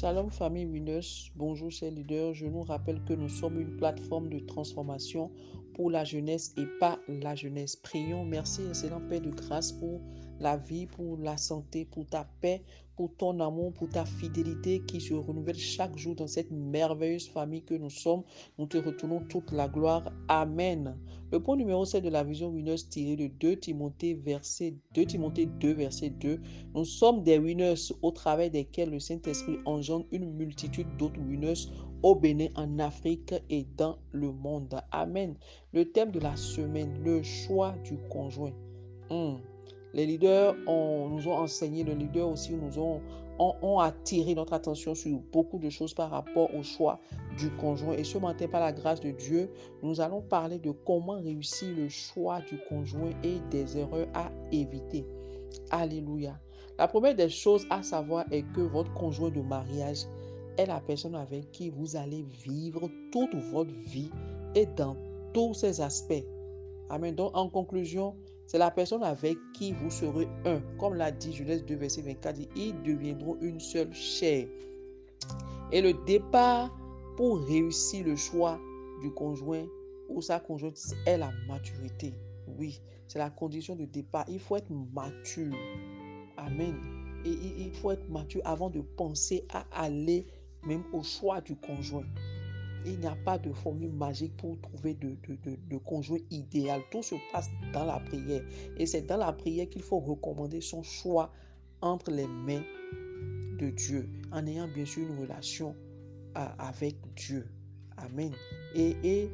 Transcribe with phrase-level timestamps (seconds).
[0.00, 2.32] Shalom famille Winners, bonjour chers leaders.
[2.32, 5.32] Je nous rappelle que nous sommes une plateforme de transformation
[5.86, 7.76] la jeunesse et pas la jeunesse.
[7.76, 10.00] Prions, merci excellent Père de grâce pour
[10.40, 12.62] la vie, pour la santé, pour ta paix,
[12.96, 17.62] pour ton amour, pour ta fidélité qui se renouvelle chaque jour dans cette merveilleuse famille
[17.62, 18.24] que nous sommes.
[18.58, 20.10] Nous te retournons toute la gloire.
[20.26, 20.96] Amen.
[21.30, 25.46] Le point numéro 7 de la vision Winners tiré de 2 Timothée, verset 2 Timothée
[25.46, 26.40] 2, verset 2.
[26.74, 31.68] Nous sommes des winners au travers desquels le Saint-Esprit engendre une multitude d'autres winners
[32.02, 34.80] au Bénin, en Afrique et dans le monde.
[34.90, 35.34] Amen.
[35.72, 38.52] Le thème de la semaine, le choix du conjoint.
[39.10, 39.36] Hmm.
[39.94, 43.00] Les leaders nous ont enseigné, les leaders aussi nous ont,
[43.38, 47.00] ont, attiré notre attention sur beaucoup de choses par rapport au choix
[47.38, 47.94] du conjoint.
[47.94, 49.50] Et ce matin, par la grâce de Dieu,
[49.82, 55.06] nous allons parler de comment réussir le choix du conjoint et des erreurs à éviter.
[55.70, 56.38] Alléluia.
[56.78, 60.04] La première des choses à savoir est que votre conjoint de mariage
[60.58, 64.10] est la personne avec qui vous allez vivre toute votre vie
[64.54, 64.96] et dans
[65.32, 66.24] tous ses aspects.
[66.90, 67.14] Amen.
[67.14, 68.16] Donc, en conclusion,
[68.46, 70.60] c'est la personne avec qui vous serez un.
[70.78, 74.48] Comme l'a dit Genèse 2, verset 24, ils deviendront une seule chair.
[75.70, 76.74] Et le départ
[77.16, 78.58] pour réussir le choix
[79.02, 79.66] du conjoint
[80.08, 82.14] ou sa conjointe est la maturité.
[82.58, 84.24] Oui, c'est la condition de départ.
[84.28, 85.54] Il faut être mature.
[86.38, 86.74] Amen.
[87.24, 90.26] Et il faut être mature avant de penser à aller
[90.64, 92.06] même au choix du conjoint.
[92.84, 96.80] Il n'y a pas de formule magique pour trouver de, conjoint idéal.
[96.90, 98.42] Tout se passe dans la prière.
[98.76, 101.32] Et c'est dans la prière qu'il faut recommander son choix
[101.80, 102.62] entre les mains
[103.58, 105.74] de Dieu, en ayant bien sûr une relation
[106.34, 107.48] avec Dieu.
[107.96, 108.32] Amen.
[108.74, 109.28] Et,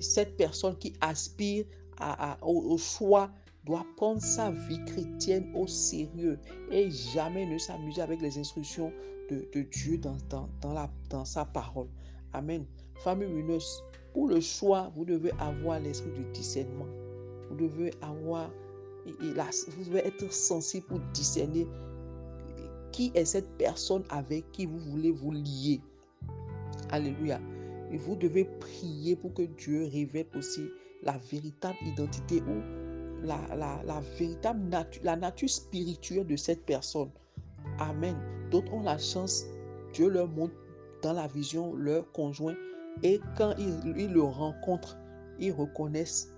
[0.00, 1.66] cette personne qui aspire
[1.98, 3.30] à, au, choix
[3.64, 6.38] doit prendre sa vie chrétienne au sérieux
[6.70, 8.92] et jamais ne s'amuser avec les instructions
[9.30, 10.16] de, Dieu dans,
[10.60, 11.88] dans, la, dans sa parole.
[12.32, 12.64] Amen.
[13.02, 16.86] Famille lumineuse, pour le choix, vous devez avoir l'esprit du discernement.
[17.48, 18.50] Vous devez avoir,
[19.06, 21.66] vous devez être sensible pour discerner
[22.92, 25.80] qui est cette personne avec qui vous voulez vous lier.
[26.90, 27.40] Alléluia.
[27.90, 30.68] Et vous devez prier pour que Dieu révèle aussi
[31.02, 32.60] la véritable identité ou
[33.24, 37.10] la, la véritable nature, la nature spirituelle de cette personne.
[37.78, 38.16] Amen.
[38.50, 39.44] D'autres ont la chance,
[39.92, 40.54] Dieu leur montre
[41.02, 42.54] dans la vision leur conjoint
[43.02, 44.96] et quand ils, le rencontrent,
[45.38, 46.32] ils reconnaissent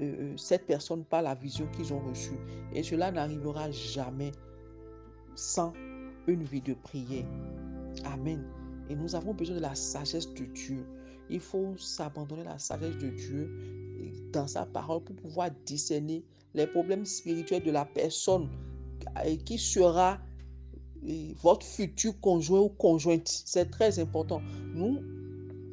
[0.00, 2.36] euh, euh, cette personne par la vision qu'ils ont reçue.
[2.74, 4.32] Et cela n'arrivera jamais
[5.34, 5.72] sans
[6.26, 7.26] une vie de prière.
[8.04, 8.44] Amen.
[8.90, 10.86] Et nous avons besoin de la sagesse de Dieu.
[11.30, 13.50] Il faut s'abandonner à la sagesse de Dieu
[14.32, 16.24] dans sa parole pour pouvoir discerner
[16.54, 18.50] les problèmes spirituels de la personne
[19.44, 20.18] qui sera
[21.42, 23.28] votre futur conjoint ou conjointe.
[23.28, 24.40] C'est très important.
[24.74, 25.00] Nous,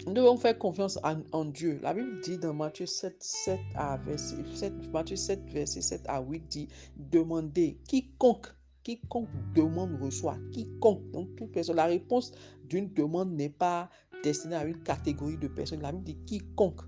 [0.07, 1.00] devons faire confiance
[1.31, 1.79] en, Dieu.
[1.84, 6.22] La Bible dit dans Matthieu 7, 7 à verset, 7, Matthieu 7, verset 7 à
[6.22, 8.47] 8 dit Demandez, quiconque,
[8.84, 10.38] quiconque demande reçoit.
[10.51, 11.75] Quiconque, donc toute personne.
[11.75, 12.31] La réponse
[12.68, 13.89] d'une demande n'est pas
[14.23, 15.81] destinée à une catégorie de personnes.
[15.81, 16.81] La Bible dit quiconque.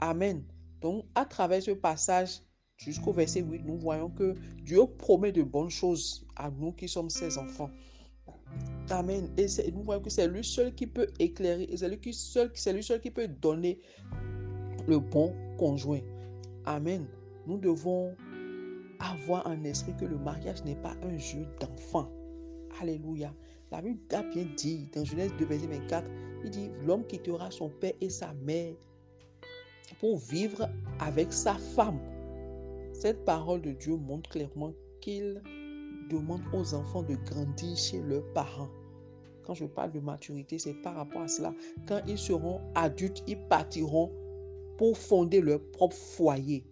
[0.00, 0.44] Amen.
[0.80, 2.40] Donc, à travers ce passage,
[2.78, 7.10] jusqu'au verset 8, nous voyons que Dieu promet de bonnes choses à nous qui sommes
[7.10, 7.70] ses enfants.
[8.90, 9.28] Amen.
[9.36, 13.00] Et nous voyons que c'est lui seul qui peut éclairer, c'est lui, seul, lui seul
[13.00, 13.78] qui peut donner
[14.86, 16.00] le bon conjoint.
[16.64, 17.06] Amen.
[17.46, 18.14] Nous devons
[19.00, 22.10] avoir un esprit que le mariage n'est pas un jeu d'enfant.
[22.80, 23.34] Alléluia.
[23.70, 26.10] La Bible a bien dit dans Genèse 2, verset 24,
[26.44, 28.74] il dit, l'homme quittera son père et sa mère
[30.00, 30.68] pour vivre
[31.00, 31.98] avec sa femme.
[32.98, 35.40] Cette parole de Dieu montre clairement qu'il
[36.10, 38.70] demande aux enfants de grandir chez leurs parents.
[39.44, 41.54] Quand je parle de maturité, c'est par rapport à cela.
[41.86, 44.10] Quand ils seront adultes, ils partiront
[44.78, 46.66] pour fonder leur propre foyer.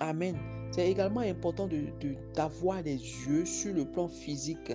[0.00, 0.36] Amen.
[0.72, 1.68] C'est également important
[2.34, 4.72] d'avoir de, des yeux sur le plan physique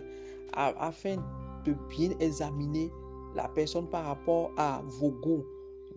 [0.54, 1.18] afin
[1.66, 2.90] de bien examiner
[3.36, 5.44] la personne par rapport à vos goûts.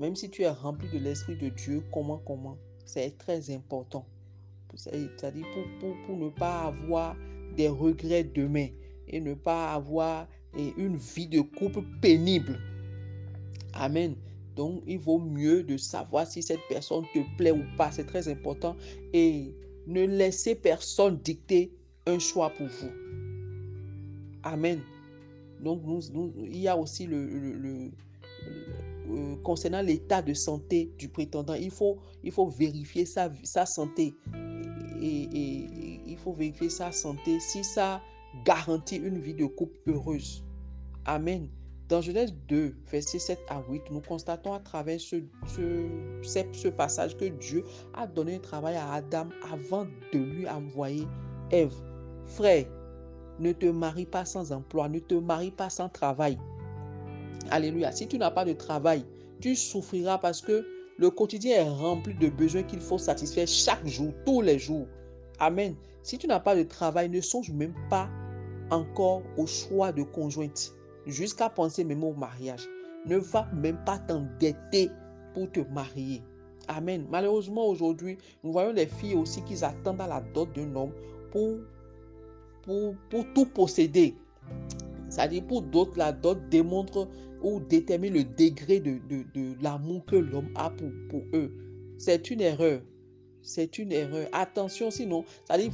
[0.01, 4.05] Même si tu es rempli de l'Esprit de Dieu, comment, comment, c'est très important.
[4.75, 5.47] C'est-à-dire
[5.81, 7.17] pour, pour, ne pas avoir
[7.57, 8.69] des regrets demain
[9.09, 10.27] et ne pas avoir
[10.57, 12.59] une vie de couple pénible.
[13.75, 14.15] Amen.
[14.57, 17.93] Donc, il vaut mieux de savoir si cette personne te plaît ou pas.
[17.93, 18.77] C'est très important.
[19.13, 19.55] Et
[19.87, 21.73] ne laissez personne dicter
[22.07, 22.91] un choix pour vous.
[24.43, 24.81] Amen.
[25.61, 25.83] Donc,
[26.39, 27.91] il y a aussi le, le,
[29.11, 34.15] euh, concernant l'état de santé du prétendant, il faut, il faut vérifier sa, sa santé
[35.01, 38.01] et, il faut vérifier sa santé si ça
[38.45, 40.45] garantit une vie de couple heureuse.
[41.05, 41.49] Amen.
[41.89, 47.65] Dans Genèse 2, versets 7 à 8, nous constatons à travers ce, passage que Dieu
[47.95, 51.07] a donné un travail à Adam avant de lui envoyer
[51.51, 51.75] Ève.
[52.27, 52.67] Frère,
[53.39, 56.39] ne te marie pas sans emploi, ne te marie pas sans travail.
[57.51, 57.91] Alléluia.
[57.93, 59.07] Si tu n'as pas de travail,
[59.41, 60.67] tu souffriras parce que
[60.99, 64.87] le quotidien est rempli de besoins qu'il faut satisfaire chaque jour, tous les jours.
[65.39, 65.77] Amen.
[66.03, 68.11] Si tu n'as pas de travail, ne songe même pas
[68.71, 70.75] encore au choix de conjointe,
[71.07, 72.69] jusqu'à penser même au mariage.
[73.07, 74.91] Ne va même pas t'endetter
[75.35, 76.23] pour te marier.
[76.67, 77.07] Amen.
[77.09, 80.93] Malheureusement, aujourd'hui, nous voyons les filles aussi qui attendent à la dot d'un homme
[81.31, 81.59] pour,
[82.63, 84.17] pour, pour tout posséder.
[85.09, 87.09] C'est-à-dire, pour d'autres, la dot démontre
[87.43, 91.53] ou détermine le degré de, de, de l'amour que l'homme a pour, pour eux.
[91.99, 92.81] C'est une erreur.
[93.43, 94.29] C'est une erreur.
[94.33, 95.73] Attention, sinon, c'est-à-dire,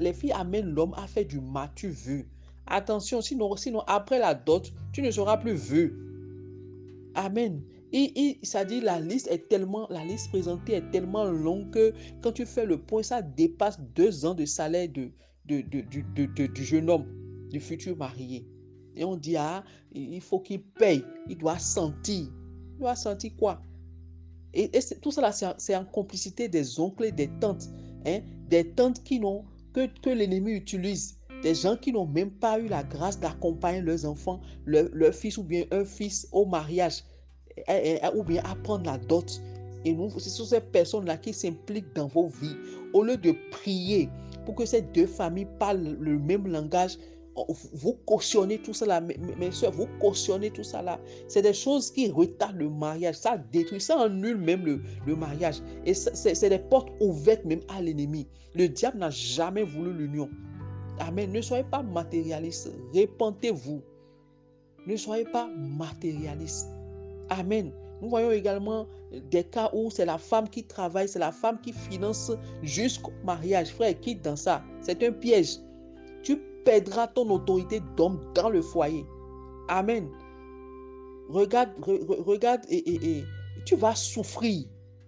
[0.00, 2.28] les filles amènent l'homme à faire du matu vu.
[2.66, 5.94] Attention, sinon, sinon, après la dot, tu ne seras plus vu.
[7.14, 7.62] Amen.
[7.92, 11.92] Et, ça dit la liste est tellement, la liste présentée est tellement longue que
[12.22, 15.10] quand tu fais le point, ça dépasse deux ans de salaire de,
[15.44, 17.04] de, de, du jeune homme,
[17.50, 18.46] du futur marié.
[18.96, 22.26] Et on dit, ah, il faut qu'il paye, il doit sentir.
[22.74, 23.60] Il doit sentir quoi?
[24.54, 27.68] Et, tout ça, c'est en complicité des oncles et des tantes.
[28.06, 28.20] Hein?
[28.48, 31.18] Des tantes qui n'ont que, que l'ennemi utilise.
[31.42, 35.38] Des gens qui n'ont même pas eu la grâce d'accompagner leurs enfants, leur, leur, fils
[35.38, 37.02] ou bien un fils au mariage,
[38.14, 39.40] ou bien apprendre la dot.
[39.84, 42.56] Et nous, ce sont ces personnes-là qui s'impliquent dans vos vies.
[42.92, 44.08] Au lieu de prier
[44.44, 46.98] pour que ces deux familles parlent le même langage,
[47.34, 51.00] vous cautionnez tout ça là, mes, soeurs, vous cautionnez tout ça là.
[51.28, 55.62] C'est des choses qui retardent le mariage, ça détruit, ça annule même le, le mariage.
[55.86, 58.28] Et c'est des portes ouvertes même à l'ennemi.
[58.54, 60.28] Le diable n'a jamais voulu l'union.
[60.98, 61.32] Amen.
[61.32, 63.80] Ne soyez pas matérialiste, répentez-vous.
[64.86, 66.68] Ne soyez pas matérialiste.
[67.30, 67.72] Amen.
[68.02, 68.86] Nous voyons également
[69.30, 72.32] des cas où c'est la femme qui travaille, c'est la femme qui finance
[72.62, 73.68] jusqu'au mariage.
[73.68, 74.62] Frère, quitte dans ça?
[74.80, 75.58] C'est un piège.
[76.64, 79.04] Perdras ton autorité d'homme dans le foyer.
[79.68, 80.08] Amen.
[81.28, 83.24] Regarde, regarde et,
[83.64, 84.66] tu vas souffrir.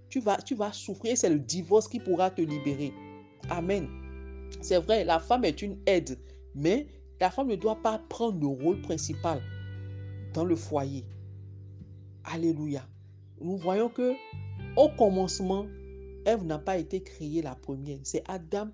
[0.08, 1.16] Tu vas, tu vas souffrir.
[1.16, 2.92] C'est le divorce qui pourra te libérer.
[3.50, 3.88] Amen.
[4.60, 6.18] C'est vrai, la femme est une aide,
[6.54, 6.86] mais
[7.20, 9.42] la femme ne doit pas prendre le rôle principal
[10.32, 11.04] dans le foyer.
[12.24, 12.82] Alléluia.
[13.40, 14.12] Nous voyons que
[14.76, 15.66] au commencement,
[16.24, 17.98] Ève n'a pas été créée la première.
[18.02, 18.68] C'est Adam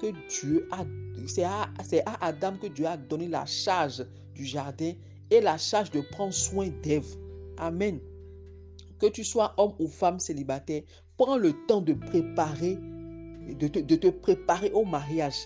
[0.00, 0.84] que Dieu a,
[1.26, 1.68] c'est à,
[2.04, 4.04] à, Adam que Dieu a donné la charge
[4.34, 4.92] du jardin
[5.30, 7.06] et la charge de prendre soin d'Ève.
[7.58, 7.98] Amen.
[8.98, 10.82] Que tu sois homme ou femme célibataire,
[11.16, 12.78] prends le temps de préparer,
[13.58, 15.36] de te, de te préparer au mariage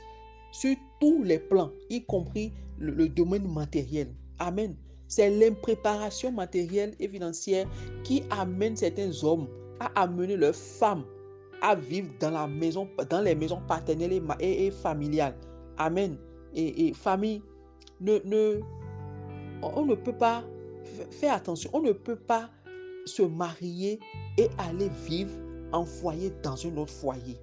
[0.53, 4.15] sur tous les plans, y compris le, le domaine matériel.
[4.39, 4.77] Amen.
[5.09, 7.67] C'est l'impréparation matérielle et financière
[8.05, 9.49] qui amène certains hommes
[9.81, 11.05] à amener leurs femmes
[11.63, 15.35] à vivre dans, la maison, dans les maisons paternelles et, familiales.
[15.77, 16.17] Amen.
[16.55, 17.43] Et, famille,
[18.01, 18.61] ne, ne,
[19.63, 20.45] on ne peut pas,
[21.11, 22.51] faire attention, on ne peut pas
[23.05, 24.01] se marier
[24.37, 25.33] et aller vivre
[25.73, 27.39] en foyer dans un autre foyer.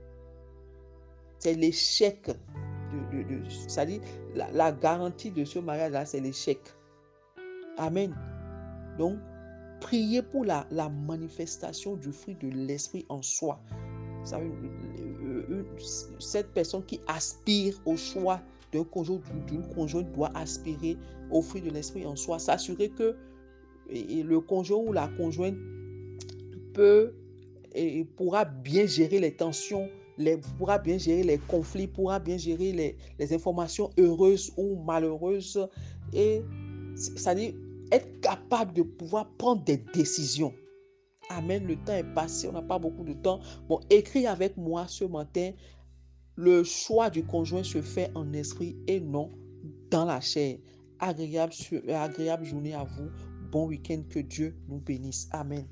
[1.40, 2.28] C'est l'échec.
[2.28, 4.02] De, C'est-à-dire,
[4.34, 6.60] la, la, garantie de ce mariage-là, c'est l'échec.
[7.78, 8.16] Amen.
[8.98, 9.18] Donc,
[9.82, 13.60] priez pour la, la manifestation du fruit de l'esprit en soi
[16.20, 18.42] cette personne qui aspire au choix
[18.74, 20.98] d'un conjoint, d'une conjointe doit aspirer
[21.32, 23.16] au fruit de l'esprit en soi, s'assurer que
[23.90, 25.56] le conjoint ou la conjointe
[26.74, 27.14] peut
[27.74, 29.90] et pourra bien gérer les tensions,
[30.58, 35.68] pourra bien gérer les conflits, pourra bien gérer les, les informations heureuses ou malheureuses
[36.14, 36.42] et
[36.96, 37.54] c'est-à-dire
[37.92, 40.54] être capable de pouvoir prendre des décisions.
[41.30, 41.66] Amen.
[41.66, 42.48] Le temps est passé.
[42.48, 43.40] On n'a pas beaucoup de temps.
[43.68, 45.52] Bon, écris avec moi ce matin.
[46.36, 49.32] Le choix du conjoint se fait en esprit et non
[49.90, 50.58] dans la chair.
[51.00, 51.54] Agréable,
[51.90, 53.10] agréable journée à vous.
[53.52, 54.04] Bon week-end.
[54.10, 55.28] Que Dieu nous bénisse.
[55.32, 55.66] Amen.